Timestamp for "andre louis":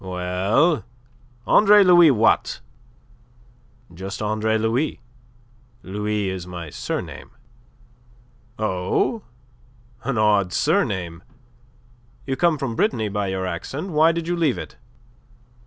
1.45-2.09, 4.19-4.99